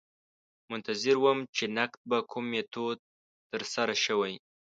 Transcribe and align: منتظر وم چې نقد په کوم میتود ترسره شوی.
منتظر 0.71 1.15
وم 1.23 1.37
چې 1.55 1.63
نقد 1.77 1.99
په 2.09 2.17
کوم 2.31 2.45
میتود 2.51 2.97
ترسره 3.51 3.95
شوی. 4.05 4.33